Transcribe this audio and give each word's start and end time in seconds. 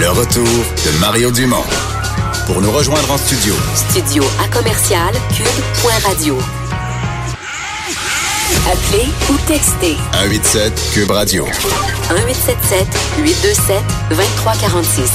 Le 0.00 0.10
retour 0.10 0.44
de 0.44 1.00
Mario 1.00 1.32
Dumont. 1.32 1.64
Pour 2.46 2.62
nous 2.62 2.70
rejoindre 2.70 3.10
en 3.10 3.18
studio. 3.18 3.52
Studio 3.74 4.22
à 4.40 4.46
commercial 4.56 5.12
cube.radio. 5.34 6.38
Appelez 8.70 9.08
ou 9.28 9.36
textez. 9.48 9.96
187 10.12 10.90
Cube 10.94 11.10
Radio. 11.10 11.44
1877 11.46 12.86
827 13.24 13.82
2346. 14.10 15.10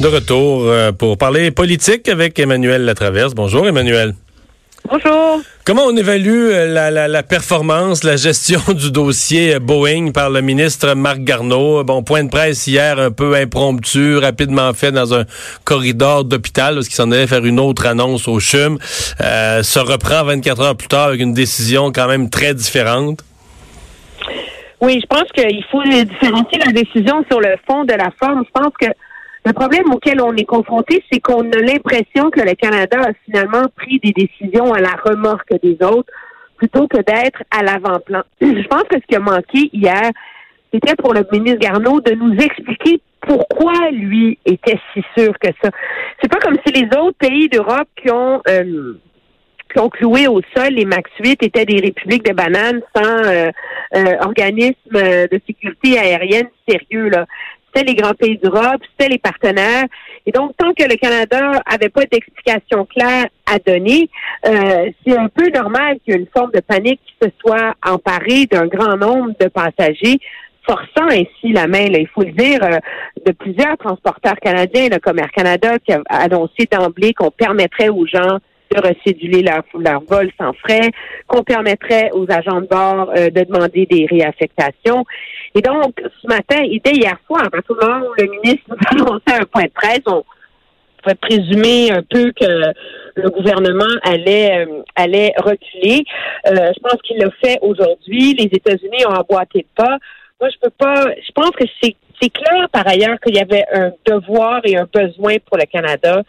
De 0.00 0.08
retour 0.08 0.62
euh, 0.64 0.92
pour 0.92 1.18
parler 1.18 1.50
politique 1.50 2.08
avec 2.08 2.38
Emmanuel 2.38 2.86
Latraverse. 2.86 3.34
Bonjour 3.34 3.68
Emmanuel. 3.68 4.14
Bonjour. 4.88 5.40
Comment 5.64 5.84
on 5.86 5.96
évalue 5.96 6.50
euh, 6.52 6.72
la, 6.72 6.92
la, 6.92 7.08
la, 7.08 7.22
performance, 7.24 8.04
la 8.04 8.14
gestion 8.16 8.60
du 8.74 8.92
dossier 8.92 9.58
Boeing 9.58 10.12
par 10.12 10.30
le 10.30 10.42
ministre 10.42 10.94
Marc 10.94 11.20
Garneau? 11.20 11.82
Bon, 11.82 12.04
point 12.04 12.22
de 12.22 12.30
presse 12.30 12.68
hier 12.68 12.98
un 12.98 13.10
peu 13.10 13.34
impromptu, 13.34 14.16
rapidement 14.18 14.72
fait 14.74 14.92
dans 14.92 15.12
un 15.12 15.24
corridor 15.64 16.24
d'hôpital 16.24 16.74
parce 16.74 16.86
qu'il 16.86 16.94
s'en 16.94 17.10
allait 17.10 17.26
faire 17.26 17.44
une 17.44 17.58
autre 17.58 17.86
annonce 17.86 18.28
au 18.28 18.38
CHUM. 18.38 18.78
Euh, 19.20 19.62
se 19.64 19.80
reprend 19.80 20.22
24 20.22 20.60
heures 20.60 20.76
plus 20.76 20.88
tard 20.88 21.08
avec 21.08 21.20
une 21.20 21.34
décision 21.34 21.90
quand 21.90 22.06
même 22.06 22.30
très 22.30 22.54
différente. 22.54 23.24
Oui, 24.80 25.00
je 25.02 25.06
pense 25.06 25.30
qu'il 25.32 25.64
faut 25.70 25.82
différencier 25.82 26.58
la 26.64 26.70
décision 26.72 27.24
sur 27.28 27.40
le 27.40 27.56
fond 27.66 27.84
de 27.84 27.94
la 27.94 28.10
forme. 28.20 28.44
Je 28.44 28.60
pense 28.60 28.72
que 28.80 28.86
le 29.46 29.52
problème 29.52 29.92
auquel 29.92 30.20
on 30.20 30.34
est 30.34 30.44
confronté, 30.44 31.04
c'est 31.10 31.20
qu'on 31.20 31.48
a 31.52 31.58
l'impression 31.58 32.30
que 32.30 32.40
le 32.40 32.54
Canada 32.54 33.00
a 33.00 33.12
finalement 33.24 33.66
pris 33.76 34.00
des 34.00 34.10
décisions 34.10 34.72
à 34.72 34.80
la 34.80 34.96
remorque 35.04 35.54
des 35.62 35.76
autres 35.86 36.12
plutôt 36.56 36.88
que 36.88 36.96
d'être 36.96 37.44
à 37.52 37.62
l'avant-plan. 37.62 38.22
Je 38.40 38.66
pense 38.66 38.82
que 38.90 38.96
ce 38.96 39.06
qui 39.06 39.14
a 39.14 39.20
manqué 39.20 39.70
hier, 39.72 40.10
c'était 40.74 40.96
pour 40.96 41.14
le 41.14 41.24
ministre 41.30 41.60
Garneau 41.60 42.00
de 42.00 42.12
nous 42.14 42.34
expliquer 42.34 43.00
pourquoi 43.20 43.90
lui 43.92 44.36
était 44.44 44.80
si 44.92 45.04
sûr 45.16 45.32
que 45.38 45.50
ça. 45.62 45.70
C'est 46.20 46.30
pas 46.30 46.40
comme 46.40 46.56
si 46.66 46.72
les 46.72 46.88
autres 46.98 47.18
pays 47.18 47.48
d'Europe 47.48 47.88
qui 48.02 48.10
ont 48.10 48.42
euh, 48.48 48.94
qui 49.72 49.78
ont 49.78 49.90
cloué 49.90 50.26
au 50.26 50.40
sol 50.56 50.70
les 50.70 50.84
Max 50.84 51.08
8 51.20 51.42
étaient 51.44 51.66
des 51.66 51.80
républiques 51.80 52.24
de 52.24 52.32
bananes 52.32 52.80
sans 52.96 53.24
euh, 53.24 53.50
euh, 53.94 54.16
organisme 54.22 54.92
de 54.92 55.40
sécurité 55.46 55.98
aérienne 55.98 56.48
sérieux 56.68 57.10
là 57.10 57.26
c'était 57.76 57.90
les 57.90 57.94
grands 57.94 58.14
pays 58.14 58.38
d'Europe, 58.38 58.80
c'était 58.90 59.10
les 59.10 59.18
partenaires. 59.18 59.84
Et 60.24 60.32
donc, 60.32 60.52
tant 60.56 60.72
que 60.72 60.84
le 60.84 60.96
Canada 60.96 61.60
avait 61.66 61.88
pas 61.88 62.04
d'explication 62.10 62.84
claire 62.86 63.26
à 63.46 63.58
donner, 63.58 64.08
euh, 64.46 64.90
c'est 65.04 65.16
un 65.16 65.28
peu 65.28 65.48
normal 65.50 65.98
qu'il 66.04 66.14
y 66.14 66.16
ait 66.16 66.20
une 66.20 66.28
forme 66.34 66.50
de 66.52 66.60
panique 66.60 67.00
qui 67.06 67.14
se 67.22 67.30
soit 67.40 67.74
emparée 67.84 68.46
d'un 68.46 68.66
grand 68.66 68.96
nombre 68.96 69.32
de 69.38 69.48
passagers 69.48 70.18
forçant 70.68 71.06
ainsi 71.08 71.52
la 71.52 71.68
main, 71.68 71.84
il 71.84 72.08
faut 72.08 72.24
le 72.24 72.32
dire, 72.32 72.58
euh, 72.64 72.78
de 73.24 73.30
plusieurs 73.30 73.76
transporteurs 73.78 74.34
canadiens, 74.42 74.88
le 74.88 74.98
Commerce 74.98 75.30
Canada 75.30 75.78
qui 75.78 75.92
a 75.92 76.02
annoncé 76.08 76.66
d'emblée 76.68 77.14
qu'on 77.14 77.30
permettrait 77.30 77.88
aux 77.88 78.04
gens 78.04 78.38
de 78.70 78.80
recéduler 78.80 79.42
leur, 79.42 79.62
leur 79.78 80.02
vol 80.02 80.30
sans 80.38 80.52
frais, 80.54 80.90
qu'on 81.26 81.42
permettrait 81.42 82.10
aux 82.12 82.26
agents 82.30 82.60
de 82.60 82.66
bord 82.66 83.10
euh, 83.16 83.30
de 83.30 83.44
demander 83.44 83.86
des 83.86 84.06
réaffectations. 84.06 85.04
Et 85.54 85.60
donc, 85.60 86.00
ce 86.22 86.26
matin, 86.26 86.62
et 86.62 86.80
dès 86.84 86.92
hier 86.92 87.16
soir, 87.26 87.48
à 87.52 87.62
tout 87.62 87.76
moment 87.80 88.06
où 88.06 88.14
le 88.18 88.28
ministre 88.28 88.64
nous 88.68 89.02
annonçait 89.02 89.40
un 89.40 89.44
point 89.44 89.64
de 89.64 89.70
presse, 89.70 90.02
on 90.06 90.24
pouvait 91.02 91.14
présumer 91.14 91.92
un 91.92 92.02
peu 92.02 92.32
que 92.32 92.72
le 93.16 93.30
gouvernement 93.30 93.84
allait 94.02 94.66
euh, 94.66 94.82
allait 94.94 95.32
reculer. 95.38 96.04
Euh, 96.46 96.72
je 96.74 96.80
pense 96.80 97.00
qu'il 97.02 97.18
l'a 97.18 97.30
fait 97.42 97.58
aujourd'hui. 97.62 98.34
Les 98.34 98.44
États-Unis 98.44 99.06
ont 99.06 99.14
emboîté 99.14 99.60
le 99.60 99.84
pas. 99.84 99.98
Moi, 100.40 100.50
je 100.50 100.56
peux 100.60 100.72
pas. 100.76 101.06
Je 101.26 101.32
pense 101.32 101.50
que 101.50 101.64
c'est 101.80 102.30
clair 102.30 102.68
par 102.70 102.86
ailleurs 102.86 103.18
qu'il 103.20 103.36
y 103.36 103.40
avait 103.40 103.64
un 103.72 103.92
devoir 104.06 104.60
et 104.64 104.76
un 104.76 104.86
besoin 104.92 105.36
pour 105.46 105.56
le 105.56 105.64
Canada 105.64 106.22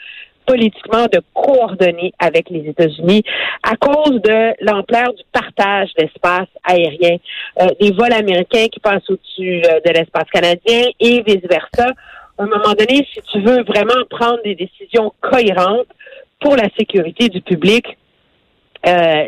politiquement 0.47 1.05
de 1.11 1.21
coordonner 1.33 2.13
avec 2.17 2.49
les 2.49 2.67
États-Unis 2.69 3.21
à 3.61 3.75
cause 3.75 4.19
de 4.21 4.65
l'ampleur 4.65 5.13
du 5.13 5.23
partage 5.31 5.89
d'espace 5.97 6.47
aérien, 6.63 7.17
euh, 7.61 7.67
des 7.79 7.91
vols 7.91 8.13
américains 8.13 8.67
qui 8.71 8.79
passent 8.79 9.07
au-dessus 9.09 9.61
euh, 9.65 9.79
de 9.85 9.91
l'espace 9.93 10.29
canadien 10.31 10.83
et 10.99 11.21
vice-versa. 11.21 11.91
À 12.37 12.43
un 12.43 12.47
moment 12.47 12.73
donné, 12.77 13.05
si 13.13 13.19
tu 13.31 13.41
veux 13.41 13.63
vraiment 13.63 14.01
prendre 14.09 14.39
des 14.43 14.55
décisions 14.55 15.13
cohérentes 15.21 15.87
pour 16.39 16.55
la 16.55 16.69
sécurité 16.77 17.27
du 17.27 17.41
public, 17.41 17.85
euh, 18.85 19.25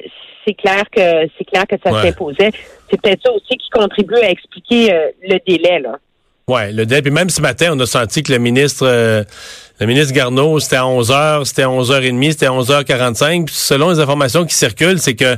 c'est 0.47 0.53
clair 0.53 0.84
que 0.90 1.28
c'est 1.38 1.46
clair 1.46 1.66
que 1.68 1.75
ça 1.84 2.02
s'imposait. 2.02 2.52
C'est 2.90 3.02
peut-être 3.02 3.22
ça 3.25 3.31
aussi 3.34 3.58
qui 3.58 3.69
contribue 3.72 4.16
à 4.16 4.29
expliquer 4.29 5.12
le 5.22 5.38
délai 5.46 5.79
là. 5.79 5.97
Ouais, 6.47 6.72
le 6.72 6.85
délai. 6.85 7.02
Puis 7.02 7.12
même 7.12 7.29
ce 7.29 7.41
matin, 7.41 7.72
on 7.74 7.79
a 7.79 7.85
senti 7.85 8.24
que 8.24 8.31
le 8.31 8.40
ministre 8.40 9.25
le 9.79 9.85
ministre 9.85 10.13
Garneau, 10.13 10.59
c'était 10.59 10.75
à 10.75 10.84
11h, 10.84 11.45
c'était 11.45 11.63
à 11.63 11.67
11h30, 11.67 12.31
c'était 12.31 12.47
à 12.47 12.51
11h45. 12.51 13.45
Puis 13.45 13.56
selon 13.56 13.90
les 13.91 14.00
informations 14.00 14.45
qui 14.45 14.56
circulent, 14.56 15.00
c'est 15.00 15.16
que 15.16 15.38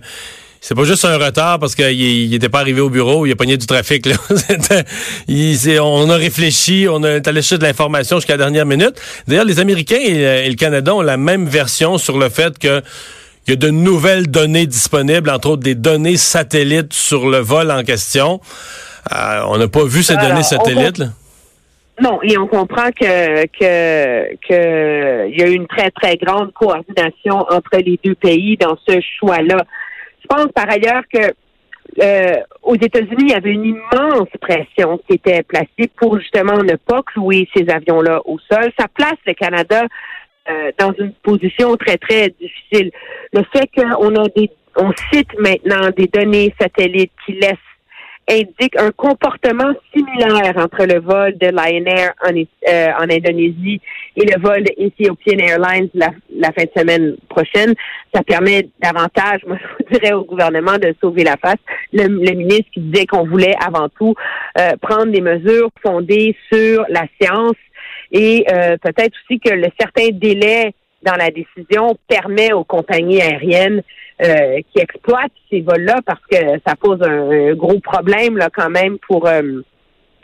c'est 0.63 0.75
pas 0.75 0.83
juste 0.83 1.05
un 1.05 1.17
retard 1.17 1.57
parce 1.57 1.73
qu'il 1.73 2.29
n'était 2.29 2.49
pas 2.49 2.59
arrivé 2.59 2.81
au 2.81 2.89
bureau, 2.89 3.25
il 3.25 3.31
a 3.31 3.35
pogné 3.35 3.57
du 3.57 3.65
trafic. 3.65 4.05
Là. 4.05 4.15
il, 5.27 5.79
on 5.79 6.07
a 6.09 6.15
réfléchi, 6.15 6.85
on 6.87 7.03
a 7.03 7.13
allé 7.13 7.41
chercher 7.41 7.57
de 7.57 7.63
l'information 7.63 8.17
jusqu'à 8.17 8.33
la 8.33 8.45
dernière 8.45 8.67
minute. 8.67 8.93
D'ailleurs, 9.27 9.45
les 9.45 9.59
Américains 9.59 9.99
et, 9.99 10.47
le 10.47 10.55
Canada 10.55 10.93
ont 10.93 11.01
la 11.01 11.17
même 11.17 11.47
version 11.47 11.97
sur 11.97 12.19
le 12.19 12.29
fait 12.29 12.59
que 12.59 12.81
il 13.47 13.51
y 13.51 13.53
a 13.53 13.55
de 13.55 13.69
nouvelles 13.71 14.27
données 14.27 14.67
disponibles, 14.67 15.31
entre 15.31 15.49
autres 15.49 15.63
des 15.63 15.73
données 15.73 16.17
satellites 16.17 16.93
sur 16.93 17.27
le 17.27 17.39
vol 17.39 17.71
en 17.71 17.83
question. 17.83 18.39
Euh, 19.11 19.41
on 19.47 19.57
n'a 19.57 19.67
pas 19.67 19.83
vu 19.83 20.03
ces 20.03 20.15
données 20.15 20.43
satellites. 20.43 20.99
Là. 20.99 21.07
Non, 21.99 22.19
et 22.23 22.37
on 22.37 22.47
comprend 22.47 22.89
que 22.91 23.45
que 23.47 24.35
que 24.47 25.27
il 25.27 25.39
y 25.39 25.43
a 25.43 25.47
eu 25.47 25.53
une 25.53 25.67
très 25.67 25.91
très 25.91 26.15
grande 26.15 26.53
coordination 26.53 27.35
entre 27.49 27.77
les 27.77 27.99
deux 28.03 28.15
pays 28.15 28.57
dans 28.57 28.77
ce 28.87 28.99
choix-là. 29.19 29.57
Je 30.21 30.27
pense 30.27 30.47
par 30.53 30.69
ailleurs 30.69 31.03
que 31.13 31.33
euh, 32.01 32.39
aux 32.63 32.75
États-Unis, 32.75 33.23
il 33.23 33.31
y 33.31 33.33
avait 33.33 33.51
une 33.51 33.65
immense 33.65 34.29
pression 34.39 34.99
qui 35.05 35.15
était 35.15 35.43
placée 35.43 35.89
pour 35.97 36.17
justement 36.19 36.57
ne 36.63 36.75
pas 36.75 37.01
clouer 37.03 37.49
ces 37.53 37.69
avions-là 37.69 38.21
au 38.25 38.39
sol. 38.39 38.71
Ça 38.79 38.87
place 38.87 39.17
le 39.25 39.33
Canada 39.33 39.83
euh, 40.49 40.71
dans 40.79 40.93
une 40.93 41.13
position 41.21 41.75
très 41.75 41.97
très 41.97 42.29
difficile. 42.29 42.91
Le 43.33 43.43
fait 43.53 43.69
qu'on 43.75 44.15
a 44.15 44.27
des 44.29 44.49
on 44.77 44.91
cite 45.11 45.37
maintenant 45.37 45.89
des 45.95 46.07
données 46.07 46.53
satellites 46.59 47.11
qui 47.25 47.33
laissent 47.33 47.57
indique 48.29 48.77
un 48.77 48.91
comportement 48.91 49.73
similaire 49.93 50.53
entre 50.57 50.85
le 50.85 50.99
vol 50.99 51.37
de 51.37 51.47
Lion 51.47 51.85
Air 51.85 52.13
en, 52.23 52.31
euh, 52.31 52.87
en 52.99 53.09
Indonésie 53.09 53.81
et 54.15 54.25
le 54.25 54.39
vol 54.39 54.63
de 54.63 54.71
Ethiopian 54.77 55.37
Airlines 55.39 55.89
la, 55.93 56.09
la, 56.33 56.51
fin 56.51 56.63
de 56.63 56.71
semaine 56.75 57.15
prochaine. 57.29 57.73
Ça 58.13 58.23
permet 58.23 58.69
davantage, 58.81 59.41
moi 59.47 59.57
je 59.79 59.97
dirais 59.97 60.13
au 60.13 60.23
gouvernement 60.23 60.77
de 60.77 60.93
sauver 61.01 61.23
la 61.23 61.37
face. 61.37 61.59
Le, 61.93 62.07
ministre 62.07 62.71
qui 62.73 62.79
disait 62.79 63.05
qu'on 63.05 63.25
voulait 63.25 63.55
avant 63.65 63.89
tout 63.89 64.15
euh, 64.57 64.71
prendre 64.81 65.11
des 65.11 65.21
mesures 65.21 65.69
fondées 65.83 66.35
sur 66.51 66.85
la 66.89 67.05
science 67.21 67.55
et 68.11 68.45
euh, 68.51 68.77
peut-être 68.77 69.13
aussi 69.23 69.39
que 69.39 69.53
le 69.53 69.67
certain 69.79 70.09
délai 70.11 70.73
dans 71.03 71.15
la 71.15 71.31
décision 71.31 71.97
permet 72.07 72.53
aux 72.53 72.63
compagnies 72.63 73.21
aériennes 73.21 73.81
euh, 74.21 74.61
qui 74.71 74.79
exploitent 74.79 75.31
ces 75.49 75.61
vols-là 75.61 75.99
parce 76.05 76.21
que 76.29 76.37
ça 76.65 76.75
pose 76.75 77.01
un, 77.01 77.53
gros 77.55 77.79
problème 77.79 78.37
là 78.37 78.49
quand 78.55 78.69
même 78.69 78.99
pour 78.99 79.27
euh, 79.27 79.41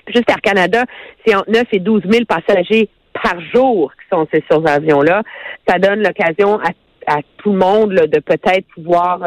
juste 0.07 0.29
Air 0.29 0.41
Canada, 0.41 0.83
c'est 1.25 1.33
entre 1.33 1.49
9 1.49 1.63
et 1.71 1.79
12 1.79 2.03
000 2.07 2.25
passagers 2.25 2.89
par 3.13 3.41
jour 3.53 3.91
qui 3.93 4.07
sont 4.15 4.27
sur 4.31 4.63
ces 4.65 4.71
avions-là. 4.71 5.23
Ça 5.67 5.79
donne 5.79 6.03
l'occasion 6.03 6.59
à, 6.59 7.21
tout 7.37 7.53
le 7.53 7.57
monde 7.57 7.93
de 7.93 8.19
peut-être 8.19 8.67
pouvoir 8.75 9.21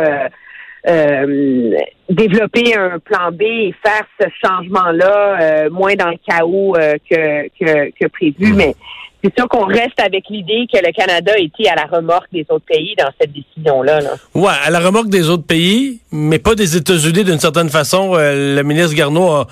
euh, 0.86 1.76
développer 2.08 2.76
un 2.76 2.98
plan 2.98 3.32
B 3.32 3.42
et 3.42 3.74
faire 3.82 4.06
ce 4.20 4.26
changement-là 4.44 5.68
moins 5.70 5.94
dans 5.94 6.10
le 6.10 6.18
chaos 6.28 6.74
que, 7.10 7.48
que, 7.48 7.90
que 7.98 8.06
prévu. 8.08 8.52
Mais 8.54 8.74
c'est 9.22 9.34
sûr 9.36 9.48
qu'on 9.48 9.66
reste 9.66 10.00
avec 10.00 10.24
l'idée 10.30 10.66
que 10.72 10.78
le 10.78 10.92
Canada 10.92 11.32
était 11.36 11.68
à 11.68 11.74
la 11.74 11.84
remorque 11.84 12.28
des 12.32 12.46
autres 12.48 12.64
pays 12.66 12.94
dans 12.98 13.10
cette 13.20 13.32
décision-là. 13.32 14.00
Là. 14.00 14.10
Ouais, 14.34 14.52
à 14.64 14.70
la 14.70 14.80
remorque 14.80 15.08
des 15.08 15.28
autres 15.28 15.46
pays, 15.46 16.00
mais 16.10 16.38
pas 16.38 16.54
des 16.54 16.76
États-Unis 16.76 17.24
d'une 17.24 17.38
certaine 17.38 17.68
façon. 17.68 18.14
Euh, 18.14 18.56
le 18.56 18.62
ministre 18.62 18.94
Garneau 18.94 19.28
a, 19.30 19.46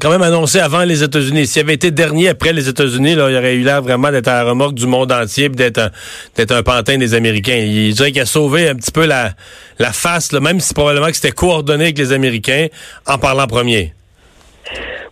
quand 0.00 0.10
même 0.10 0.22
annoncé 0.22 0.60
avant 0.60 0.84
les 0.84 1.02
États-Unis. 1.02 1.46
S'il 1.46 1.62
avait 1.62 1.74
été 1.74 1.90
dernier 1.90 2.28
après 2.28 2.52
les 2.52 2.68
États-Unis, 2.68 3.16
là, 3.16 3.28
il 3.28 3.36
aurait 3.36 3.56
eu 3.56 3.62
l'air 3.62 3.82
vraiment 3.82 4.12
d'être 4.12 4.28
à 4.28 4.44
la 4.44 4.50
remorque 4.50 4.74
du 4.74 4.86
monde 4.86 5.10
entier, 5.10 5.48
d'être 5.48 5.78
un, 5.78 5.90
d'être 6.36 6.52
un 6.52 6.62
pantin 6.62 6.98
des 6.98 7.14
Américains. 7.14 7.56
Il 7.56 7.92
dirait 7.94 8.12
qu'il 8.12 8.22
a 8.22 8.26
sauvé 8.26 8.68
un 8.68 8.76
petit 8.76 8.92
peu 8.92 9.06
la, 9.06 9.32
la 9.80 9.92
face, 9.92 10.30
là, 10.30 10.38
même 10.38 10.60
si 10.60 10.72
probablement 10.72 11.08
que 11.08 11.16
c'était 11.16 11.32
coordonné 11.32 11.84
avec 11.84 11.98
les 11.98 12.12
Américains 12.12 12.68
en 13.06 13.18
parlant 13.18 13.48
premier. 13.48 13.92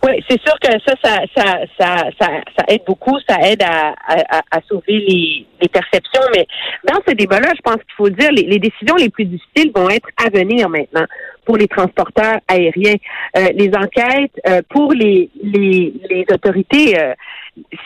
Oui, 0.03 0.13
c'est 0.27 0.41
sûr 0.41 0.55
que 0.59 0.71
ça 0.85 0.95
ça, 1.03 1.19
ça, 1.37 1.63
ça, 1.79 2.09
ça, 2.19 2.65
aide 2.67 2.81
beaucoup, 2.87 3.19
ça 3.29 3.37
aide 3.43 3.61
à, 3.61 3.93
à, 4.07 4.61
sauver 4.67 4.97
les, 5.07 5.45
les, 5.61 5.69
perceptions. 5.69 6.21
Mais 6.35 6.47
dans 6.87 6.99
ce 7.07 7.13
débat-là, 7.13 7.49
je 7.55 7.61
pense 7.61 7.75
qu'il 7.75 7.93
faut 7.95 8.09
dire 8.09 8.31
les, 8.31 8.43
les 8.43 8.57
décisions 8.57 8.95
les 8.95 9.09
plus 9.09 9.25
difficiles 9.25 9.71
vont 9.75 9.89
être 9.89 10.09
à 10.17 10.29
venir 10.31 10.69
maintenant 10.69 11.05
pour 11.45 11.57
les 11.57 11.67
transporteurs 11.67 12.39
aériens. 12.47 12.95
Euh, 13.37 13.49
les 13.53 13.69
enquêtes 13.75 14.33
euh, 14.47 14.61
pour 14.69 14.91
les, 14.93 15.29
les, 15.43 15.93
les 16.09 16.25
autorités, 16.33 16.99
euh, 16.99 17.13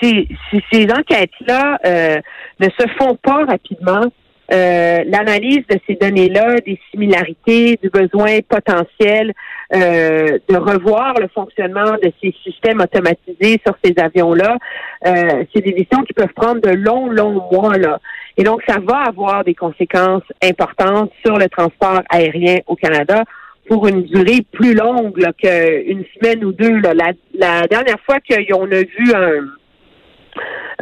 ces, 0.01 0.29
ces 0.71 0.87
enquêtes-là 0.91 1.79
euh, 1.85 2.21
ne 2.59 2.67
se 2.69 2.87
font 2.97 3.15
pas 3.15 3.43
rapidement. 3.45 4.05
Euh, 4.51 5.03
l'analyse 5.07 5.63
de 5.69 5.79
ces 5.87 5.95
données-là, 5.95 6.59
des 6.65 6.79
similarités, 6.91 7.79
du 7.81 7.89
besoin 7.89 8.39
potentiel 8.47 9.33
euh, 9.73 10.37
de 10.47 10.55
revoir 10.55 11.15
le 11.19 11.27
fonctionnement 11.29 11.93
de 11.93 12.11
ces 12.21 12.33
systèmes 12.43 12.79
automatisés 12.79 13.59
sur 13.65 13.75
ces 13.83 13.95
avions-là, 13.97 14.57
euh, 15.07 15.43
c'est 15.53 15.61
des 15.61 15.71
décisions 15.71 16.03
qui 16.03 16.13
peuvent 16.13 16.33
prendre 16.35 16.61
de 16.61 16.69
longs, 16.69 17.09
longs 17.09 17.41
mois. 17.51 17.77
Là. 17.77 17.99
Et 18.37 18.43
donc, 18.43 18.61
ça 18.67 18.77
va 18.79 19.05
avoir 19.07 19.43
des 19.43 19.55
conséquences 19.55 20.23
importantes 20.43 21.11
sur 21.25 21.37
le 21.37 21.49
transport 21.49 22.01
aérien 22.09 22.59
au 22.67 22.75
Canada 22.75 23.23
pour 23.67 23.87
une 23.87 24.03
durée 24.03 24.45
plus 24.51 24.75
longue 24.75 25.19
qu'une 25.41 26.05
semaine 26.15 26.45
ou 26.45 26.51
deux. 26.51 26.79
Là. 26.81 26.93
La, 26.93 27.11
la 27.33 27.67
dernière 27.67 27.99
fois 28.05 28.17
qu'on 28.19 28.71
a 28.71 28.83
vu 28.83 29.11
un 29.15 29.47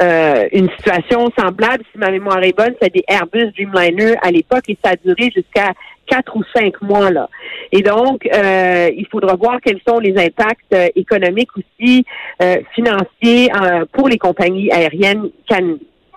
euh, 0.00 0.48
une 0.52 0.68
situation 0.70 1.30
semblable, 1.38 1.84
si 1.92 1.98
ma 1.98 2.10
mémoire 2.10 2.42
est 2.42 2.56
bonne, 2.56 2.74
c'est 2.80 2.92
des 2.92 3.04
Airbus 3.08 3.52
Dreamliner 3.52 4.14
à 4.22 4.30
l'époque 4.30 4.64
et 4.68 4.76
ça 4.84 4.92
a 4.92 4.96
duré 4.96 5.30
jusqu'à 5.34 5.72
quatre 6.06 6.36
ou 6.36 6.42
cinq 6.54 6.80
mois 6.82 7.10
là. 7.10 7.28
Et 7.72 7.80
donc, 7.80 8.26
euh, 8.26 8.90
il 8.96 9.06
faudra 9.06 9.36
voir 9.36 9.58
quels 9.64 9.80
sont 9.86 9.98
les 9.98 10.16
impacts 10.18 10.72
euh, 10.72 10.88
économiques 10.96 11.50
aussi, 11.56 12.04
financiers 12.74 13.48
pour 13.92 14.08
les 14.08 14.18
compagnies 14.18 14.70
aériennes 14.70 15.30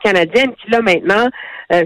canadiennes 0.03 0.53
qui 0.61 0.71
là 0.71 0.81
maintenant 0.81 1.27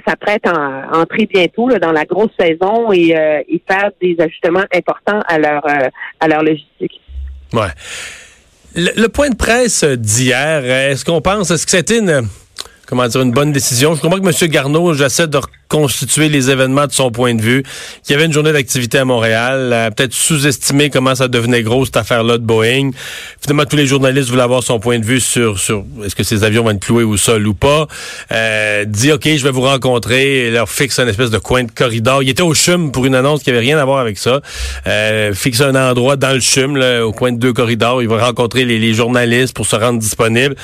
s'apprêtent 0.08 0.48
à 0.48 0.98
entrer 0.98 1.26
bientôt 1.26 1.70
dans 1.80 1.92
la 1.92 2.06
grosse 2.06 2.32
saison 2.40 2.92
et, 2.92 3.10
et, 3.48 3.62
faire 3.68 3.92
des 4.02 4.16
ajustements 4.20 4.66
importants 4.74 5.20
à 5.28 5.38
leur 5.38 5.64
à 6.20 6.28
leur 6.28 6.44
logistique. 6.44 7.02
Ouais. 7.54 7.70
Le, 8.76 9.08
point 9.08 9.30
de 9.30 9.36
presse 9.36 9.84
d'hier, 9.84 10.64
est-ce 10.64 11.04
qu'on 11.04 11.22
pense, 11.22 11.52
est-ce 11.52 11.66
que 11.66 11.72
c'était 11.72 12.00
une, 12.00 12.28
comment 12.86 13.06
dire, 13.08 13.22
une 13.22 13.32
bonne 13.32 13.52
décision? 13.52 13.96
Je 13.96 14.02
comprends 14.02 14.20
que 14.20 14.44
M. 14.46 14.50
Garneau, 14.50 14.94
j'essaie 14.94 15.28
de 15.28 15.40
constituer 15.72 16.28
les 16.28 16.52
événements 16.52 16.86
de 16.86 16.92
son 16.92 17.12
point 17.12 17.34
de 17.34 17.42
vue. 17.42 17.64
Il 18.08 18.12
y 18.12 18.16
avait 18.16 18.26
une 18.26 18.34
journée 18.34 18.52
d'activité 18.52 18.98
à 18.98 19.06
Montréal, 19.06 19.92
peut-être 19.96 20.14
sous-estimé 20.14 20.90
comment 20.90 21.16
ça 21.16 21.30
devenait 21.30 21.64
gros 21.64 21.86
cette 21.86 21.96
affaire-là 21.96 22.38
de 22.38 22.44
Boeing. 22.44 22.92
Finalement, 23.42 23.64
tous 23.64 23.78
les 23.78 23.86
journalistes 23.86 24.30
voulaient 24.30 24.44
avoir 24.44 24.64
son 24.64 24.82
point 24.82 25.00
de 25.00 25.06
vue 25.06 25.22
sur 25.22 25.58
sur 25.60 25.86
est-ce 26.04 26.14
que 26.14 26.24
ces 26.24 26.44
avions 26.44 26.64
vont 26.64 26.72
être 26.72 26.82
cloués 26.82 27.06
au 27.06 27.16
sol 27.16 27.48
ou 27.48 27.54
pas. 27.54 27.88
Euh, 28.34 28.84
dit 28.84 29.14
ok, 29.14 29.24
je 29.24 29.44
vais 29.44 29.52
vous 29.52 29.62
rencontrer, 29.62 30.48
et 30.48 30.52
leur 30.52 30.70
fixe 30.70 31.00
un 31.00 31.08
espèce 31.08 31.30
de 31.30 31.38
coin 31.38 31.64
de 31.64 31.72
corridor. 31.72 32.22
Il 32.22 32.30
était 32.30 32.44
au 32.44 32.54
CHUM 32.54 32.92
pour 32.92 33.06
une 33.06 33.16
annonce 33.16 33.42
qui 33.42 33.50
avait 33.50 33.60
rien 33.60 33.78
à 33.78 33.86
voir 33.86 34.00
avec 34.00 34.18
ça. 34.18 34.42
Euh, 34.88 35.34
fixe 35.34 35.62
un 35.62 35.76
endroit 35.76 36.18
dans 36.18 36.34
le 36.34 36.42
CHUM, 36.42 36.76
là, 36.76 37.08
au 37.08 37.14
coin 37.14 37.32
de 37.32 37.38
deux 37.40 37.54
corridors. 37.54 38.02
Il 38.02 38.10
va 38.10 38.26
rencontrer 38.26 38.66
les, 38.66 38.78
les 38.78 38.94
journalistes 38.94 39.56
pour 39.56 39.66
se 39.66 39.78
rendre 39.78 40.00
disponible 40.00 40.56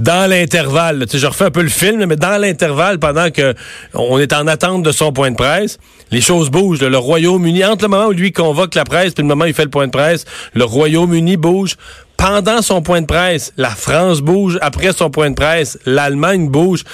dans 0.00 0.28
l'intervalle, 0.28 1.04
tu 1.06 1.12
sais, 1.12 1.18
je 1.18 1.26
refais 1.26 1.44
un 1.44 1.50
peu 1.50 1.62
le 1.62 1.68
film, 1.68 2.04
mais 2.06 2.16
dans 2.16 2.40
l'intervalle, 2.40 2.98
pendant 2.98 3.30
que 3.30 3.54
on 3.92 4.18
est 4.18 4.32
en 4.40 4.46
attente 4.46 4.82
de 4.82 4.92
son 4.92 5.12
point 5.12 5.30
de 5.30 5.36
presse, 5.36 5.78
les 6.10 6.20
choses 6.20 6.50
bougent. 6.50 6.82
Le 6.82 6.98
Royaume-Uni, 6.98 7.64
entre 7.64 7.84
le 7.84 7.88
moment 7.88 8.06
où 8.06 8.12
lui 8.12 8.32
convoque 8.32 8.74
la 8.74 8.84
presse, 8.84 9.12
puis 9.12 9.22
le 9.22 9.28
moment 9.28 9.44
où 9.44 9.48
il 9.48 9.54
fait 9.54 9.64
le 9.64 9.70
point 9.70 9.86
de 9.86 9.92
presse, 9.92 10.24
le 10.54 10.64
Royaume-Uni 10.64 11.36
bouge. 11.36 11.76
Pendant 12.16 12.60
son 12.60 12.82
point 12.82 13.00
de 13.00 13.06
presse, 13.06 13.52
la 13.56 13.70
France 13.70 14.20
bouge. 14.20 14.58
Après 14.60 14.92
son 14.92 15.10
point 15.10 15.30
de 15.30 15.34
presse, 15.34 15.78
l'Allemagne 15.86 16.48
bouge. 16.48 16.84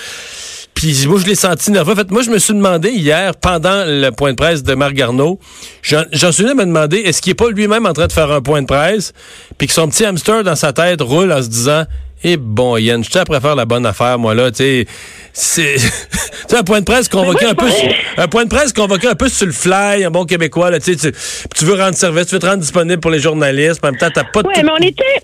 Puis 0.75 1.07
moi, 1.07 1.19
je 1.19 1.27
l'ai 1.27 1.35
senti 1.35 1.71
nerveux. 1.71 1.95
En 1.95 1.97
fait, 1.97 2.11
moi, 2.11 2.23
je 2.23 2.31
me 2.31 2.39
suis 2.39 2.53
demandé 2.53 2.91
hier, 2.91 3.35
pendant 3.35 3.85
le 3.87 4.11
point 4.11 4.33
de 4.33 4.37
presse 4.37 4.63
de 4.63 4.75
Marc 4.75 4.93
Garneau, 4.93 5.41
j'en 5.83 6.33
suis 6.33 6.43
venu 6.43 6.51
à 6.51 6.55
me 6.55 6.67
demander, 6.67 6.99
est-ce 6.99 7.23
qu'il 7.23 7.31
est 7.31 7.35
pas 7.35 7.49
lui-même 7.49 7.87
en 7.87 7.95
train 7.95 8.07
de 8.07 8.13
faire 8.13 8.31
un 8.31 8.43
point 8.43 8.61
de 8.61 8.67
presse, 8.67 9.15
puis 9.57 9.69
que 9.69 9.73
son 9.73 9.89
petit 9.89 10.05
hamster 10.05 10.45
dans 10.45 10.55
sa 10.55 10.75
tête 10.75 11.01
roule 11.01 11.33
en 11.33 11.43
se 11.43 11.49
disant, 11.49 11.85
eh 12.25 12.37
bon, 12.37 12.77
Yann, 12.77 13.05
je 13.05 13.19
après 13.19 13.41
faire 13.41 13.55
la 13.55 13.67
bonne 13.67 13.85
affaire, 13.85 14.19
moi, 14.19 14.35
là, 14.35 14.51
tu 14.51 14.57
sais. 14.57 14.87
C'est 15.33 16.57
un 16.57 16.63
point 16.63 16.81
de 16.81 16.85
presse 16.85 17.09
convoqué 17.09 17.45
un 17.47 17.55
peu 17.55 17.69
sur, 17.69 17.89
un 18.17 18.29
point 18.29 18.45
de 18.45 18.49
presse 18.49 18.73
convoqué 18.73 19.09
un 19.09 19.15
peu 19.15 19.29
sur 19.29 19.47
le 19.47 19.53
fly, 19.53 20.05
un 20.05 20.11
bon 20.11 20.25
québécois, 20.25 20.71
là, 20.71 20.81
tu 20.81 20.95
sais, 20.95 21.13
tu 21.55 21.65
veux 21.65 21.75
rendre 21.75 21.95
service, 21.95 22.27
tu 22.27 22.35
veux 22.35 22.41
te 22.41 22.47
rendre 22.47 22.61
disponible 22.61 23.01
pour 23.01 23.11
les 23.11 23.19
journalistes, 23.19 23.85
en 23.85 23.89
même 23.89 23.99
temps, 23.99 24.09
t'as 24.13 24.25
pas 24.25 24.43
de. 24.43 24.49
Oui, 24.49 24.55
mais 24.63 24.73
on 24.73 24.83
était. 24.83 25.23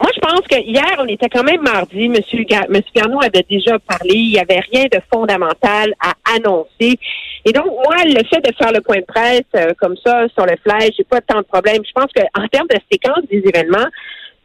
Moi, 0.00 0.10
je 0.14 0.20
pense 0.20 0.46
que 0.48 0.60
hier, 0.62 0.96
on 1.00 1.06
était 1.06 1.28
quand 1.28 1.42
même 1.42 1.60
mardi. 1.60 2.08
Monsieur, 2.08 2.44
Monsieur 2.68 2.92
Garneau 2.94 3.20
avait 3.20 3.44
déjà 3.50 3.80
parlé. 3.80 4.14
Il 4.14 4.30
n'y 4.30 4.38
avait 4.38 4.60
rien 4.72 4.84
de 4.84 5.00
fondamental 5.12 5.92
à 6.00 6.12
annoncer. 6.36 6.96
Et 7.44 7.52
donc, 7.52 7.66
moi, 7.66 7.96
le 8.04 8.22
fait 8.28 8.40
de 8.40 8.54
faire 8.56 8.72
le 8.72 8.80
point 8.80 8.98
de 8.98 9.04
presse 9.04 9.42
euh, 9.56 9.72
comme 9.80 9.96
ça 10.04 10.26
sur 10.34 10.46
le 10.46 10.54
fly, 10.62 10.92
j'ai 10.96 11.02
pas 11.02 11.20
tant 11.20 11.38
de 11.38 11.46
problèmes. 11.46 11.82
Je 11.84 11.92
pense 11.92 12.12
qu'en 12.12 12.46
termes 12.46 12.68
de 12.68 12.78
séquence 12.92 13.24
des 13.28 13.42
événements, 13.44 13.88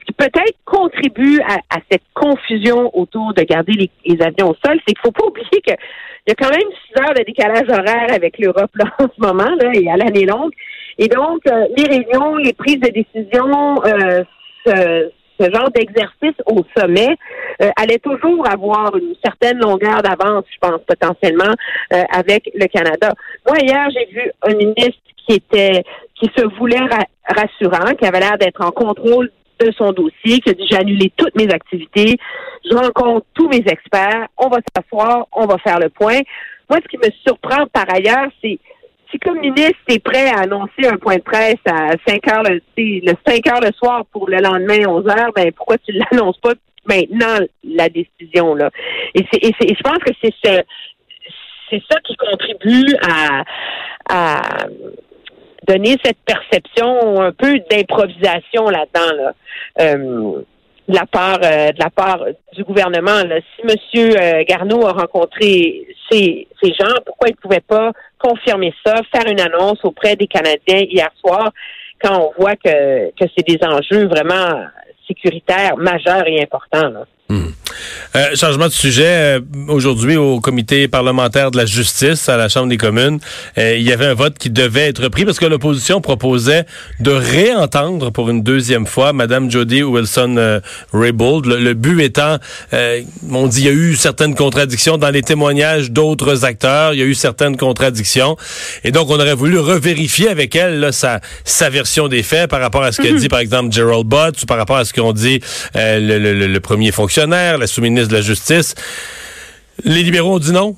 qui 0.06 0.14
peut-être 0.14 0.58
contribue 0.66 1.40
à, 1.42 1.78
cette 1.92 2.04
confusion 2.14 2.96
autour 2.98 3.34
de 3.34 3.44
garder 3.44 3.74
les, 4.06 4.22
avions 4.22 4.52
au 4.52 4.56
sol, 4.66 4.80
c'est 4.88 4.94
qu'il 4.94 5.02
faut 5.04 5.12
pas 5.12 5.26
oublier 5.26 5.62
qu'il 5.64 5.76
y 6.28 6.32
a 6.32 6.36
quand 6.36 6.50
même 6.50 6.70
six 6.86 7.02
heures 7.02 7.14
de 7.14 7.24
décalage 7.24 7.70
horaire 7.70 8.08
avec 8.14 8.38
l'Europe 8.38 8.72
là, 8.76 8.86
en 9.00 9.08
ce 9.08 9.22
moment 9.22 9.56
là, 9.62 9.72
et 9.74 9.90
à 9.90 9.98
l'année 9.98 10.26
longue. 10.26 10.52
Et 10.98 11.08
donc, 11.08 11.40
euh, 11.48 11.66
les 11.76 11.86
réunions, 11.86 12.36
les 12.36 12.54
prises 12.54 12.80
de 12.80 12.90
décision, 12.90 13.84
euh, 13.86 14.24
ce, 14.66 15.10
genre 15.52 15.70
d'exercice 15.72 16.38
au 16.46 16.64
sommet 16.78 17.10
euh, 17.62 17.70
allait 17.76 17.98
toujours 17.98 18.48
avoir 18.48 18.96
une 18.96 19.16
certaine 19.24 19.58
longueur 19.58 20.02
d'avance, 20.02 20.46
je 20.54 20.58
pense, 20.62 20.80
potentiellement, 20.88 21.52
avec 22.12 22.50
le 22.54 22.66
Canada. 22.68 23.10
Moi, 23.46 23.58
hier, 23.60 23.90
j'ai 23.92 24.06
vu 24.14 24.32
un 24.44 24.56
ministre 24.56 25.02
qui 25.28 25.36
était 25.36 25.84
qui 26.16 26.30
se 26.38 26.46
voulait 26.58 26.80
rassurant, 27.28 27.94
qui 27.96 28.06
avait 28.06 28.20
l'air 28.20 28.38
d'être 28.38 28.62
en 28.62 28.72
contrôle 28.72 29.30
de 29.60 29.72
son 29.72 29.92
dossier, 29.92 30.40
qui 30.40 30.50
a 30.50 30.54
dit 30.54 30.66
j'ai 30.70 30.78
annulé 30.78 31.12
toutes 31.16 31.36
mes 31.36 31.52
activités, 31.52 32.18
je 32.70 32.76
rencontre 32.76 33.26
tous 33.34 33.48
mes 33.50 33.64
experts, 33.66 34.28
on 34.38 34.48
va 34.48 34.58
s'asseoir, 34.76 35.28
on 35.32 35.46
va 35.46 35.58
faire 35.58 35.80
le 35.80 35.90
point. 35.90 36.20
Moi, 36.70 36.80
ce 36.84 36.88
qui 36.88 36.98
me 36.98 37.12
surprend 37.26 37.66
par 37.72 37.86
ailleurs, 37.94 38.30
c'est 38.42 38.60
si 39.12 39.20
comme 39.20 39.40
ministre, 39.40 39.78
tu 39.88 39.96
es 39.96 40.00
prêt 40.00 40.28
à 40.30 40.42
annoncer 40.42 40.88
un 40.92 40.98
point 40.98 41.18
de 41.18 41.22
presse 41.22 41.62
à 41.66 41.92
5 42.08 42.28
heures 42.30 42.44
le, 42.44 42.62
le 42.78 43.14
5 43.28 43.48
heures 43.48 43.62
le 43.62 43.72
soir 43.74 44.06
pour 44.12 44.28
le 44.28 44.38
lendemain 44.38 44.88
11 44.88 45.08
heures, 45.08 45.32
ben 45.36 45.52
pourquoi 45.52 45.78
tu 45.78 45.92
l'annonces 45.92 46.40
pas 46.40 46.54
maintenant 46.88 47.38
la 47.64 47.90
décision 47.90 48.56
là? 48.56 48.72
Et 49.14 49.26
c'est 49.32 49.42
je 49.44 49.84
pense 49.84 50.00
que 50.00 50.12
c'est 50.22 50.34
ce 50.44 50.62
c'est 51.70 51.82
ça 51.90 52.00
qui 52.04 52.16
contribue 52.16 52.96
à 53.08 53.44
donner 55.68 55.98
cette 56.04 56.18
perception 56.26 57.22
un 57.22 57.32
peu 57.32 57.60
d'improvisation 57.70 58.70
là-dedans. 58.70 59.16
Là. 59.16 59.34
Euh, 59.82 60.42
de 60.88 60.96
la 60.96 61.06
part 61.06 61.40
euh, 61.44 61.72
de 61.72 61.80
la 61.80 61.90
part 61.90 62.26
du 62.54 62.64
gouvernement. 62.64 63.24
Là. 63.24 63.40
Si 63.56 63.62
M. 63.62 64.16
Euh, 64.20 64.44
Garneau 64.48 64.86
a 64.86 64.92
rencontré 64.92 65.88
ces, 66.12 66.48
ces 66.62 66.74
gens, 66.74 66.94
pourquoi 67.06 67.30
il 67.30 67.32
ne 67.32 67.38
pouvait 67.38 67.62
pas 67.62 67.92
confirmer 68.20 68.74
ça, 68.86 68.96
faire 69.14 69.32
une 69.32 69.40
annonce 69.40 69.80
auprès 69.84 70.16
des 70.16 70.28
Canadiens 70.28 70.86
hier 70.90 71.10
soir, 71.20 71.52
quand 72.02 72.20
on 72.20 72.42
voit 72.42 72.56
que, 72.56 73.12
que 73.12 73.26
c'est 73.36 73.48
des 73.48 73.60
enjeux 73.66 74.08
vraiment 74.08 74.66
sécuritaires 75.08 75.78
majeurs 75.78 76.28
et 76.28 76.42
importants. 76.42 76.90
Là? 76.90 77.06
Hmm. 77.30 77.52
Euh, 78.16 78.36
changement 78.36 78.68
de 78.68 78.74
sujet. 78.74 79.06
Euh, 79.08 79.40
aujourd'hui, 79.68 80.18
au 80.18 80.40
comité 80.40 80.88
parlementaire 80.88 81.52
de 81.52 81.58
la 81.58 81.66
justice 81.66 82.30
à 82.30 82.38
la 82.38 82.48
Chambre 82.48 82.68
des 82.68 82.78
communes, 82.78 83.20
euh, 83.58 83.76
il 83.76 83.84
y 83.84 83.92
avait 83.92 84.06
un 84.06 84.14
vote 84.14 84.38
qui 84.38 84.50
devait 84.50 84.88
être 84.88 85.08
pris 85.10 85.26
parce 85.26 85.40
que 85.40 85.46
l'opposition 85.46 86.00
proposait 86.00 86.66
de 87.00 87.12
réentendre 87.12 88.12
pour 88.12 88.30
une 88.30 88.44
deuxième 88.44 88.86
fois 88.86 89.14
Madame 89.14 89.50
Jody 89.50 89.82
Wilson-Raybould. 89.82 91.46
Le, 91.46 91.74
but 91.74 92.02
étant, 92.02 92.38
on 92.72 93.48
dit, 93.48 93.62
il 93.62 93.66
y 93.66 93.70
a 93.70 93.72
eu 93.72 93.96
certaines 93.96 94.36
contradictions 94.36 94.98
dans 94.98 95.10
les 95.10 95.24
témoignages 95.24 95.92
d'autres 95.92 96.46
acteurs. 96.46 96.94
Il 96.94 97.00
y 97.00 97.04
a 97.04 97.06
eu 97.06 97.16
certaines 97.16 97.58
contradictions. 97.58 98.38
Et 98.84 98.92
donc, 98.92 99.10
on 99.10 99.20
aurait 99.20 99.34
voulu 99.34 99.58
revérifier 99.58 100.30
avec 100.30 100.56
elle 100.56 100.80
là, 100.80 100.92
sa, 100.92 101.20
sa 101.46 101.70
version 101.70 102.08
des 102.08 102.24
faits 102.24 102.50
par 102.50 102.62
rapport 102.62 102.84
à 102.84 102.92
ce 102.92 103.02
qu'a 103.02 103.12
mhm. 103.12 103.18
dit, 103.18 103.30
par 103.30 103.40
exemple, 103.40 103.74
Gerald 103.74 104.06
Butts 104.06 104.44
ou 104.44 104.46
par 104.46 104.58
rapport 104.58 104.78
à 104.78 104.86
ce 104.86 104.94
qu'ont 104.94 105.14
dit 105.14 105.40
le, 105.74 106.18
le, 106.20 106.48
le 106.48 106.60
premier 106.60 106.92
fonctionnaire 106.92 107.58
la 107.58 107.68
sous-ministre 107.74 108.10
de 108.10 108.16
la 108.16 108.22
Justice. 108.22 108.76
Les 109.84 110.04
libéraux 110.04 110.36
ont 110.36 110.40
dit 110.40 110.54
non? 110.54 110.76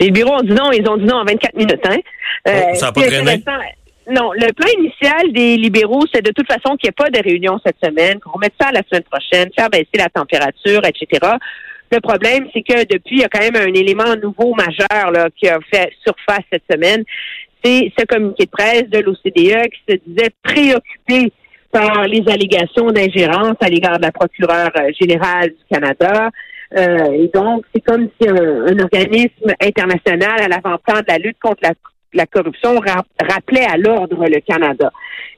Les 0.00 0.06
libéraux 0.06 0.34
ont 0.34 0.42
dit 0.42 0.52
non, 0.52 0.72
ils 0.72 0.88
ont 0.88 0.96
dit 0.96 1.04
non 1.04 1.16
en 1.16 1.24
24 1.24 1.54
minutes. 1.56 1.80
Hein? 1.84 1.98
Euh, 2.48 2.62
oh, 2.70 2.74
ça 2.74 2.86
n'a 2.86 2.92
pas 2.92 3.02
traîné? 3.02 3.42
Non, 4.10 4.32
le 4.32 4.50
plan 4.54 4.68
initial 4.78 5.32
des 5.32 5.58
libéraux, 5.58 6.04
c'est 6.12 6.24
de 6.24 6.32
toute 6.32 6.46
façon 6.46 6.76
qu'il 6.76 6.88
n'y 6.88 6.90
ait 6.90 6.92
pas 6.92 7.10
de 7.10 7.22
réunion 7.22 7.60
cette 7.64 7.76
semaine, 7.84 8.18
qu'on 8.20 8.30
remette 8.32 8.54
ça 8.58 8.68
à 8.68 8.72
la 8.72 8.82
semaine 8.88 9.02
prochaine, 9.02 9.50
faire 9.54 9.68
baisser 9.68 9.98
la 9.98 10.08
température, 10.08 10.80
etc. 10.86 11.34
Le 11.92 12.00
problème, 12.00 12.46
c'est 12.54 12.62
que 12.62 12.84
depuis, 12.84 13.16
il 13.16 13.20
y 13.20 13.24
a 13.24 13.28
quand 13.28 13.40
même 13.40 13.56
un 13.56 13.74
élément 13.74 14.16
nouveau 14.16 14.54
majeur 14.54 15.10
là, 15.10 15.28
qui 15.36 15.46
a 15.46 15.58
fait 15.70 15.90
surface 16.02 16.44
cette 16.50 16.64
semaine. 16.70 17.04
C'est 17.62 17.92
ce 17.98 18.04
communiqué 18.06 18.46
de 18.46 18.50
presse 18.50 18.88
de 18.88 18.98
l'OCDE 19.00 19.68
qui 19.70 19.80
se 19.88 19.96
disait 20.06 20.30
préoccupé 20.42 21.32
par 21.70 22.04
les 22.04 22.22
allégations 22.28 22.90
d'ingérence 22.90 23.56
à 23.60 23.68
l'égard 23.68 23.98
de 23.98 24.02
la 24.02 24.12
procureure 24.12 24.70
euh, 24.76 24.90
générale 25.00 25.50
du 25.50 25.64
Canada. 25.70 26.30
Euh, 26.76 27.12
et 27.12 27.30
donc, 27.32 27.64
c'est 27.74 27.80
comme 27.80 28.08
si 28.20 28.28
un, 28.28 28.78
organisme 28.78 29.52
international 29.60 30.40
à 30.42 30.48
l'avant-plan 30.48 31.00
de 31.00 31.04
la 31.08 31.18
lutte 31.18 31.38
contre 31.40 31.60
la, 31.62 31.72
la 32.12 32.26
corruption 32.26 32.78
rappelait 32.78 33.64
à 33.64 33.76
l'ordre 33.76 34.24
le 34.26 34.40
Canada. 34.40 34.90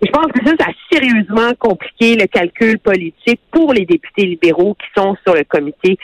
Et 0.03 0.07
je 0.07 0.13
pense 0.13 0.27
que 0.33 0.45
ça, 0.45 0.55
ça 0.59 0.67
a 0.71 0.95
sérieusement 0.97 1.53
compliqué 1.59 2.17
le 2.17 2.27
calcul 2.27 2.79
politique 2.79 3.41
pour 3.51 3.73
les 3.73 3.85
députés 3.85 4.27
libéraux 4.27 4.75
qui 4.75 4.87
sont 4.97 5.17
sur 5.25 5.35
le 5.35 5.45
comité. 5.45 5.97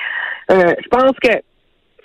Euh, 0.51 0.75
je 0.83 0.89
pense 0.89 1.13
que 1.23 1.31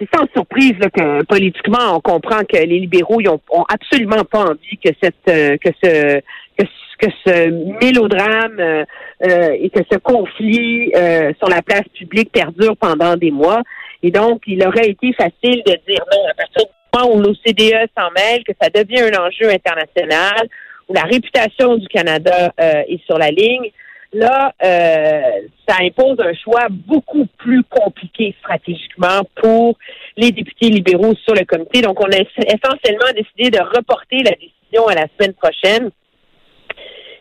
c'est 0.01 0.17
sans 0.17 0.25
surprise 0.33 0.73
là, 0.79 0.89
que 0.89 1.23
politiquement, 1.25 1.95
on 1.95 1.99
comprend 1.99 2.39
que 2.39 2.57
les 2.57 2.79
libéraux 2.79 3.21
ils 3.21 3.29
ont, 3.29 3.39
absolument 3.69 4.23
pas 4.23 4.45
envie 4.45 4.77
que 4.83 4.89
cette 5.01 5.15
euh, 5.29 5.57
que 5.57 5.69
ce 5.83 6.19
que, 6.57 6.65
que 6.99 7.11
ce 7.25 7.49
mélodrame 7.83 8.59
euh, 8.59 8.83
euh, 9.23 9.55
et 9.59 9.69
que 9.69 9.81
ce 9.91 9.97
conflit 9.97 10.91
sur 11.39 11.49
la 11.49 11.61
place 11.61 11.87
publique 11.97 12.31
perdure 12.31 12.75
pendant 12.77 13.15
des 13.15 13.31
mois. 13.31 13.61
Et 14.03 14.09
donc, 14.09 14.41
il 14.47 14.65
aurait 14.65 14.89
été 14.89 15.13
facile 15.13 15.61
de 15.65 15.73
dire 15.87 16.03
non 16.11 16.29
à 16.31 16.33
partir 16.33 16.63
du 16.65 16.99
moment 16.99 17.15
où 17.15 17.21
l'OCDE 17.21 17.87
s'en 17.95 18.09
mêle, 18.11 18.43
que 18.43 18.53
ça 18.59 18.69
devient 18.69 19.01
un 19.01 19.21
enjeu 19.21 19.49
international, 19.49 20.47
où 20.89 20.93
la 20.93 21.03
réputation 21.03 21.77
du 21.77 21.87
Canada 21.87 22.51
est 22.57 23.03
sur 23.05 23.19
la 23.19 23.29
ligne. 23.29 23.71
Là, 24.13 24.53
euh, 24.61 25.21
ça 25.67 25.77
impose 25.81 26.19
un 26.19 26.33
choix 26.33 26.67
beaucoup 26.69 27.25
plus 27.37 27.63
compliqué 27.63 28.35
stratégiquement 28.39 29.21
pour 29.41 29.77
les 30.17 30.31
députés 30.31 30.69
libéraux 30.69 31.15
sur 31.23 31.33
le 31.33 31.45
comité. 31.45 31.81
Donc, 31.81 31.99
on 32.01 32.11
a 32.11 32.17
essentiellement 32.17 33.11
décidé 33.15 33.57
de 33.57 33.63
reporter 33.63 34.23
la 34.23 34.31
décision 34.31 34.87
à 34.87 34.95
la 34.95 35.07
semaine 35.17 35.33
prochaine. 35.33 35.91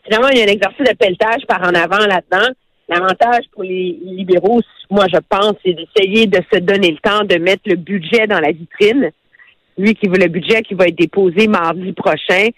Finalement, 0.05 0.29
il 0.31 0.39
y 0.39 0.41
a 0.41 0.45
un 0.45 0.49
exercice 0.49 0.87
de 0.89 0.97
pelletage 0.97 1.47
par 1.47 1.63
en 1.63 1.75
avant 1.75 2.05
là-dedans. 2.07 2.49
L'avantage 2.89 3.45
pour 3.53 3.63
les 3.63 3.97
libéraux, 4.03 4.61
moi, 4.91 5.07
je 5.13 5.21
pense, 5.29 5.55
c'est 5.65 5.75
d'essayer 5.75 6.27
de 6.27 6.41
se 6.53 6.59
donner 6.59 6.91
le 6.91 6.99
temps 6.99 7.23
de 7.23 7.37
mettre 7.37 7.63
le 7.67 7.77
budget 7.77 8.27
dans 8.27 8.41
la 8.41 8.51
vitrine 8.51 9.13
lui 9.81 9.95
qui 9.95 10.09
veut 10.09 10.19
le 10.19 10.29
budget 10.29 10.63
qui 10.63 10.75
va 10.75 10.87
être 10.87 10.99
déposé 10.99 11.47
mardi 11.49 11.93
prochain 11.93 12.49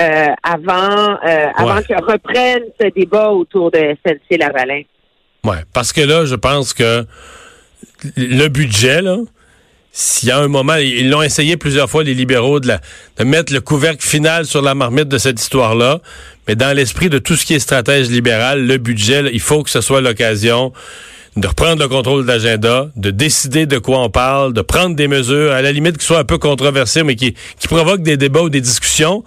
euh, 0.00 0.26
avant 0.42 1.18
euh, 1.24 1.46
avant 1.54 1.80
qu'il 1.82 1.96
reprenne 1.96 2.62
ce 2.80 2.88
débat 2.88 3.30
autour 3.30 3.70
de 3.70 3.78
SNC 3.78 4.38
Lavalin. 4.38 4.82
Ouais, 5.44 5.58
parce 5.72 5.92
que 5.92 6.00
là, 6.00 6.24
je 6.24 6.34
pense 6.34 6.72
que 6.72 7.04
le 8.16 8.48
budget, 8.48 9.02
là, 9.02 9.16
s'il 9.90 10.28
y 10.28 10.32
a 10.32 10.38
un 10.38 10.48
moment, 10.48 10.76
ils 10.76 11.10
l'ont 11.10 11.22
essayé 11.22 11.56
plusieurs 11.56 11.90
fois, 11.90 12.02
les 12.02 12.14
libéraux, 12.14 12.60
de, 12.60 12.72
de 13.18 13.24
mettre 13.24 13.52
le 13.52 13.60
couvercle 13.60 14.06
final 14.06 14.46
sur 14.46 14.62
la 14.62 14.74
marmite 14.74 15.08
de 15.08 15.18
cette 15.18 15.40
histoire-là. 15.40 16.00
Mais 16.48 16.54
dans 16.54 16.74
l'esprit 16.74 17.10
de 17.10 17.18
tout 17.18 17.36
ce 17.36 17.44
qui 17.44 17.54
est 17.54 17.58
stratège 17.58 18.08
libéral, 18.08 18.66
le 18.66 18.78
budget, 18.78 19.30
il 19.32 19.40
faut 19.40 19.62
que 19.62 19.70
ce 19.70 19.80
soit 19.80 20.00
l'occasion 20.00 20.72
de 21.36 21.46
reprendre 21.46 21.82
le 21.82 21.88
contrôle 21.88 22.22
de 22.22 22.28
l'agenda, 22.28 22.88
de 22.96 23.10
décider 23.10 23.66
de 23.66 23.78
quoi 23.78 24.00
on 24.00 24.10
parle, 24.10 24.52
de 24.52 24.60
prendre 24.60 24.94
des 24.94 25.08
mesures, 25.08 25.52
à 25.52 25.62
la 25.62 25.72
limite 25.72 25.96
qui 25.96 26.04
soient 26.04 26.18
un 26.18 26.24
peu 26.24 26.38
controversées, 26.38 27.02
mais 27.02 27.16
qui, 27.16 27.34
qui 27.58 27.68
provoquent 27.68 28.02
des 28.02 28.16
débats 28.16 28.42
ou 28.42 28.50
des 28.50 28.60
discussions, 28.60 29.24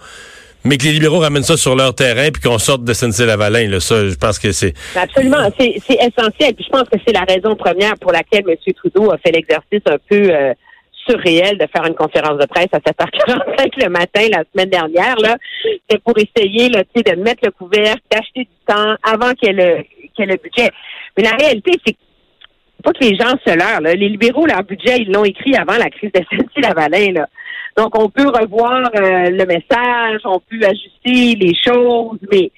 mais 0.62 0.78
que 0.78 0.84
les 0.84 0.92
libéraux 0.92 1.18
ramènent 1.18 1.42
ça 1.42 1.56
sur 1.56 1.74
leur 1.74 1.94
terrain 1.94 2.30
puis 2.30 2.42
qu'on 2.42 2.58
sorte 2.58 2.84
de 2.84 2.92
SNC-Lavalin. 2.92 3.68
Là, 3.68 3.80
ça, 3.80 4.08
je 4.08 4.14
pense 4.14 4.38
que 4.38 4.52
c'est... 4.52 4.74
Absolument, 4.94 5.50
c'est 5.58 5.74
essentiel. 5.88 6.54
Puis 6.54 6.64
je 6.64 6.70
pense 6.70 6.88
que 6.88 6.98
c'est 7.04 7.12
la 7.12 7.24
raison 7.24 7.56
première 7.56 7.96
pour 7.98 8.12
laquelle 8.12 8.44
M. 8.48 8.56
Trudeau 8.74 9.12
a 9.12 9.18
fait 9.18 9.32
l'exercice 9.32 9.82
un 9.86 9.98
peu... 10.08 10.30
Euh, 10.30 10.54
surréel 11.08 11.58
de 11.58 11.66
faire 11.74 11.86
une 11.86 11.94
conférence 11.94 12.38
de 12.38 12.46
presse 12.46 12.68
à 12.72 12.78
7h45 12.78 13.84
le 13.84 13.88
matin 13.88 14.26
la 14.30 14.44
semaine 14.52 14.70
dernière. 14.70 15.16
Là, 15.16 15.36
c'est 15.88 16.02
pour 16.02 16.14
essayer 16.16 16.68
là, 16.68 16.82
de 16.82 17.22
mettre 17.22 17.44
le 17.44 17.50
couvercle, 17.50 18.02
d'acheter 18.10 18.40
du 18.40 18.56
temps 18.66 18.94
avant 19.02 19.32
qu'il 19.32 19.48
y, 19.48 19.60
ait 19.60 20.26
le 20.26 20.36
budget. 20.36 20.70
Mais 21.16 21.24
la 21.24 21.32
réalité, 21.32 21.72
c'est 21.86 21.96
pas 22.82 22.92
que 22.92 23.04
les 23.04 23.16
gens 23.16 23.34
se 23.44 23.54
leurrent. 23.54 23.80
Les 23.80 24.08
libéraux, 24.08 24.46
leur 24.46 24.62
budget, 24.62 24.98
ils 24.98 25.10
l'ont 25.10 25.24
écrit 25.24 25.56
avant 25.56 25.76
la 25.76 25.90
crise 25.90 26.12
de 26.12 26.20
SNC-Lavalin. 26.20 27.12
Là. 27.12 27.28
Donc, 27.76 27.98
on 27.98 28.08
peut 28.08 28.28
revoir 28.28 28.88
euh, 28.94 29.30
le 29.30 29.44
message, 29.44 30.20
on 30.24 30.40
peut 30.40 30.64
ajuster 30.64 31.36
les 31.36 31.54
choses, 31.54 32.18
mais 32.32 32.50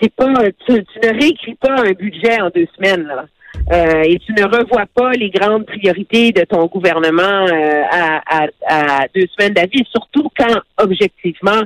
c'est 0.00 0.14
pas 0.14 0.32
tu, 0.66 0.72
ne 0.72 1.20
réécris 1.20 1.56
pas 1.56 1.74
un 1.82 1.92
budget 1.92 2.40
en 2.40 2.50
deux 2.50 2.66
semaines. 2.76 3.06
Là. 3.06 3.26
Euh, 3.70 4.02
et 4.02 4.18
tu 4.20 4.32
ne 4.32 4.44
revois 4.44 4.86
pas 4.94 5.12
les 5.12 5.30
grandes 5.30 5.66
priorités 5.66 6.32
de 6.32 6.44
ton 6.44 6.66
gouvernement 6.66 7.46
euh, 7.46 7.82
à, 7.90 8.46
à, 8.66 9.06
deux 9.14 9.26
semaines 9.36 9.52
d'avis, 9.52 9.84
surtout 9.90 10.30
quand, 10.38 10.56
objectivement, 10.78 11.62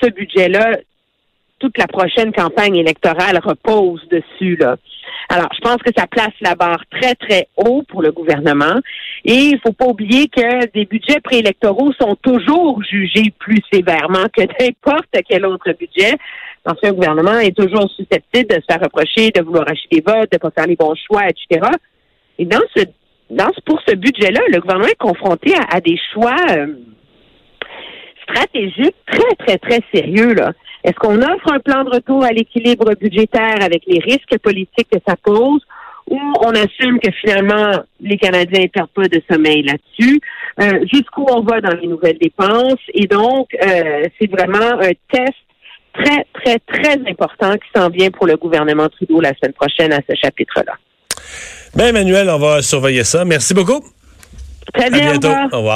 ce 0.00 0.10
budget-là, 0.10 0.78
toute 1.58 1.76
la 1.78 1.86
prochaine 1.86 2.32
campagne 2.32 2.76
électorale 2.76 3.40
repose 3.42 4.06
dessus. 4.08 4.56
Là. 4.56 4.76
Alors, 5.28 5.48
je 5.54 5.60
pense 5.60 5.78
que 5.78 5.90
ça 5.96 6.06
place 6.06 6.34
la 6.40 6.54
barre 6.54 6.82
très, 6.90 7.14
très 7.14 7.48
haut 7.56 7.82
pour 7.88 8.02
le 8.02 8.12
gouvernement. 8.12 8.80
Et 9.24 9.52
il 9.52 9.60
faut 9.64 9.72
pas 9.72 9.86
oublier 9.86 10.28
que 10.28 10.70
des 10.72 10.84
budgets 10.84 11.20
préélectoraux 11.20 11.92
sont 11.94 12.16
toujours 12.16 12.82
jugés 12.84 13.32
plus 13.38 13.60
sévèrement 13.72 14.26
que 14.36 14.42
n'importe 14.42 15.16
quel 15.28 15.46
autre 15.46 15.72
budget. 15.72 16.14
L'ancien 16.66 16.92
gouvernement 16.92 17.38
est 17.38 17.56
toujours 17.56 17.90
susceptible 17.90 18.48
de 18.48 18.54
se 18.54 18.64
faire 18.68 18.80
reprocher 18.80 19.30
de 19.30 19.42
vouloir 19.42 19.64
acheter 19.68 20.00
des 20.00 20.00
votes, 20.00 20.32
de 20.32 20.38
pas 20.38 20.50
faire 20.50 20.66
les 20.66 20.76
bons 20.76 20.94
choix, 20.94 21.22
etc. 21.28 21.68
Et 22.38 22.46
dans 22.46 22.62
ce, 22.74 22.84
dans 23.30 23.50
pour 23.66 23.80
ce 23.86 23.94
budget-là, 23.94 24.40
le 24.48 24.60
gouvernement 24.60 24.88
est 24.88 24.98
confronté 24.98 25.52
à, 25.70 25.80
des 25.80 25.98
choix 26.12 26.36
euh, 26.50 26.68
stratégiques 28.22 28.96
très, 29.06 29.34
très, 29.46 29.58
très 29.58 29.80
sérieux. 29.92 30.34
Là. 30.34 30.52
Est-ce 30.84 30.94
qu'on 30.94 31.18
offre 31.18 31.52
un 31.52 31.60
plan 31.60 31.84
de 31.84 31.90
retour 31.90 32.24
à 32.24 32.30
l'équilibre 32.30 32.94
budgétaire 32.98 33.56
avec 33.60 33.82
les 33.86 33.98
risques 33.98 34.38
politiques 34.42 34.88
que 34.90 35.00
ça 35.06 35.16
pose 35.16 35.60
ou 36.08 36.18
on 36.40 36.50
assume 36.50 36.98
que 37.00 37.10
finalement 37.12 37.82
les 38.00 38.18
Canadiens 38.18 38.62
ne 38.62 38.66
perdent 38.68 38.90
pas 38.90 39.08
de 39.08 39.22
sommeil 39.30 39.62
là-dessus, 39.62 40.20
euh, 40.60 40.84
jusqu'où 40.92 41.24
on 41.30 41.40
va 41.40 41.60
dans 41.62 41.74
les 41.78 41.86
nouvelles 41.86 42.18
dépenses? 42.18 42.80
Et 42.92 43.06
donc, 43.06 43.48
euh, 43.54 44.02
c'est 44.18 44.30
vraiment 44.30 44.78
un 44.80 44.92
test 45.10 45.34
très, 45.94 46.26
très, 46.34 46.58
très 46.58 46.98
important 47.10 47.54
qui 47.54 47.68
s'en 47.74 47.88
vient 47.88 48.10
pour 48.10 48.26
le 48.26 48.36
gouvernement 48.36 48.88
Trudeau 48.88 49.20
la 49.20 49.32
semaine 49.34 49.52
prochaine 49.52 49.92
à 49.92 50.00
ce 50.08 50.14
chapitre-là. 50.14 50.74
Bien, 51.74 51.88
Emmanuel, 51.88 52.28
on 52.30 52.38
va 52.38 52.62
surveiller 52.62 53.04
ça. 53.04 53.24
Merci 53.24 53.54
beaucoup. 53.54 53.84
Très 54.72 54.90
bien. 54.90 55.08
À 55.08 55.18
bientôt. 55.18 55.28
Au 55.52 55.56
revoir. 55.58 55.72